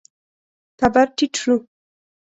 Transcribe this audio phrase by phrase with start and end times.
[0.79, 1.55] تبر ټيټ شو.